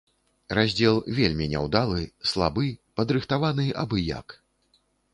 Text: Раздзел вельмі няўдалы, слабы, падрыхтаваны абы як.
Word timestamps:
Раздзел 0.59 0.97
вельмі 1.19 1.49
няўдалы, 1.53 2.01
слабы, 2.33 2.65
падрыхтаваны 3.01 3.71
абы 3.87 3.97
як. 4.19 4.27